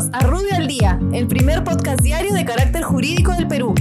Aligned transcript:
Bienvenidos 0.00 0.10
a 0.12 0.26
Rubio 0.26 0.54
al 0.56 0.66
Día, 0.66 0.98
el 1.12 1.26
primer 1.26 1.62
podcast 1.62 2.00
diario 2.00 2.32
de 2.32 2.44
carácter 2.44 2.82
jurídico 2.82 3.32
del 3.32 3.46
Perú. 3.46 3.74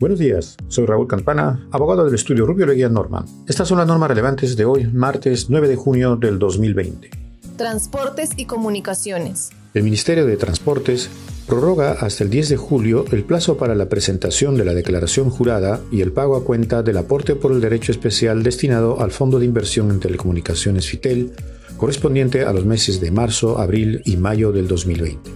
Buenos 0.00 0.18
días, 0.18 0.56
soy 0.68 0.86
Raúl 0.86 1.06
Campana, 1.06 1.68
abogado 1.72 2.06
del 2.06 2.14
estudio 2.14 2.46
Rubio 2.46 2.64
Leguía 2.64 2.88
Norman. 2.88 3.26
Estas 3.46 3.68
son 3.68 3.78
las 3.78 3.86
normas 3.86 4.08
relevantes 4.08 4.56
de 4.56 4.64
hoy, 4.64 4.86
martes 4.86 5.50
9 5.50 5.68
de 5.68 5.76
junio 5.76 6.16
del 6.16 6.38
2020. 6.38 7.10
Transportes 7.56 8.30
y 8.36 8.46
comunicaciones. 8.46 9.50
El 9.74 9.82
Ministerio 9.82 10.24
de 10.24 10.38
Transportes 10.38 11.10
prorroga 11.46 11.92
hasta 11.92 12.24
el 12.24 12.30
10 12.30 12.48
de 12.48 12.56
julio 12.56 13.04
el 13.12 13.24
plazo 13.24 13.58
para 13.58 13.74
la 13.74 13.90
presentación 13.90 14.56
de 14.56 14.64
la 14.64 14.72
declaración 14.72 15.28
jurada 15.28 15.80
y 15.92 16.00
el 16.00 16.12
pago 16.12 16.36
a 16.36 16.44
cuenta 16.44 16.82
del 16.82 16.96
aporte 16.96 17.34
por 17.34 17.52
el 17.52 17.60
derecho 17.60 17.92
especial 17.92 18.42
destinado 18.42 19.00
al 19.00 19.10
Fondo 19.10 19.38
de 19.38 19.44
Inversión 19.44 19.90
en 19.90 20.00
Telecomunicaciones 20.00 20.88
FITEL, 20.88 21.32
correspondiente 21.76 22.44
a 22.44 22.52
los 22.52 22.64
meses 22.64 23.00
de 23.00 23.10
marzo, 23.10 23.58
abril 23.58 24.02
y 24.04 24.16
mayo 24.16 24.52
del 24.52 24.68
2020. 24.68 25.30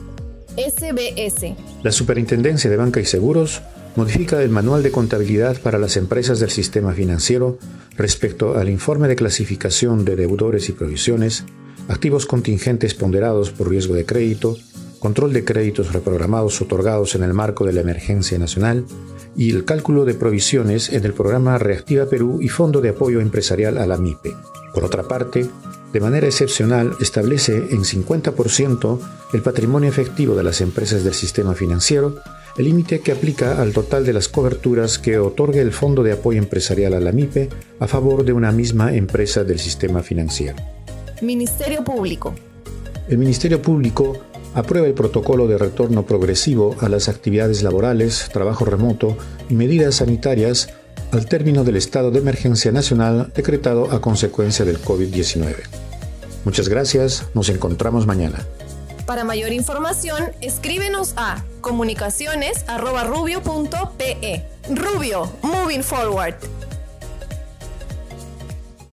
SBS. 0.56 1.54
La 1.82 1.92
Superintendencia 1.92 2.68
de 2.68 2.76
Banca 2.76 3.00
y 3.00 3.04
Seguros 3.04 3.62
modifica 3.96 4.42
el 4.42 4.50
manual 4.50 4.82
de 4.82 4.90
contabilidad 4.90 5.60
para 5.60 5.78
las 5.78 5.96
empresas 5.96 6.40
del 6.40 6.50
sistema 6.50 6.92
financiero 6.92 7.58
respecto 7.96 8.58
al 8.58 8.68
informe 8.68 9.08
de 9.08 9.16
clasificación 9.16 10.04
de 10.04 10.16
deudores 10.16 10.68
y 10.68 10.72
provisiones, 10.72 11.44
activos 11.88 12.26
contingentes 12.26 12.94
ponderados 12.94 13.50
por 13.50 13.68
riesgo 13.68 13.94
de 13.94 14.06
crédito, 14.06 14.56
control 14.98 15.32
de 15.32 15.44
créditos 15.44 15.92
reprogramados 15.92 16.60
otorgados 16.60 17.14
en 17.14 17.22
el 17.22 17.34
marco 17.34 17.64
de 17.64 17.72
la 17.72 17.80
emergencia 17.80 18.38
nacional 18.38 18.84
y 19.36 19.50
el 19.50 19.64
cálculo 19.64 20.04
de 20.04 20.14
provisiones 20.14 20.90
en 20.90 21.04
el 21.04 21.12
programa 21.12 21.58
Reactiva 21.58 22.06
Perú 22.06 22.40
y 22.42 22.48
Fondo 22.48 22.80
de 22.80 22.90
Apoyo 22.90 23.20
Empresarial 23.20 23.78
a 23.78 23.86
la 23.86 23.96
MIPE. 23.96 24.34
Por 24.74 24.84
otra 24.84 25.04
parte, 25.04 25.48
de 25.92 26.00
manera 26.00 26.26
excepcional 26.26 26.92
establece 27.00 27.56
en 27.56 27.84
50% 27.84 28.98
el 29.32 29.42
patrimonio 29.42 29.88
efectivo 29.88 30.34
de 30.34 30.42
las 30.42 30.60
empresas 30.60 31.04
del 31.04 31.14
sistema 31.14 31.54
financiero, 31.54 32.16
el 32.58 32.64
límite 32.64 33.00
que 33.00 33.12
aplica 33.12 33.62
al 33.62 33.72
total 33.72 34.04
de 34.04 34.12
las 34.12 34.28
coberturas 34.28 34.98
que 34.98 35.18
otorgue 35.18 35.60
el 35.60 35.72
Fondo 35.72 36.02
de 36.02 36.12
Apoyo 36.12 36.38
Empresarial 36.38 36.94
a 36.94 37.00
la 37.00 37.12
MIPE 37.12 37.48
a 37.80 37.86
favor 37.86 38.24
de 38.24 38.32
una 38.32 38.52
misma 38.52 38.94
empresa 38.94 39.44
del 39.44 39.58
sistema 39.58 40.02
financiero. 40.02 40.56
Ministerio 41.22 41.84
Público. 41.84 42.34
El 43.08 43.18
Ministerio 43.18 43.62
Público 43.62 44.18
aprueba 44.54 44.86
el 44.86 44.94
protocolo 44.94 45.46
de 45.46 45.56
retorno 45.56 46.04
progresivo 46.04 46.76
a 46.80 46.88
las 46.88 47.08
actividades 47.08 47.62
laborales, 47.62 48.28
trabajo 48.32 48.64
remoto 48.64 49.16
y 49.48 49.54
medidas 49.54 49.96
sanitarias 49.96 50.68
al 51.12 51.26
término 51.26 51.62
del 51.64 51.76
estado 51.76 52.10
de 52.10 52.18
emergencia 52.18 52.72
nacional 52.72 53.30
decretado 53.34 53.90
a 53.90 54.00
consecuencia 54.00 54.64
del 54.64 54.80
COVID-19. 54.82 55.56
Muchas 56.44 56.68
gracias, 56.68 57.26
nos 57.34 57.48
encontramos 57.48 58.06
mañana. 58.06 58.38
Para 59.06 59.24
mayor 59.24 59.52
información, 59.52 60.22
escríbenos 60.40 61.14
a 61.16 61.42
comunicaciones.rubio.pe. 61.62 64.44
Rubio, 64.70 65.32
moving 65.42 65.82
forward. 65.82 66.36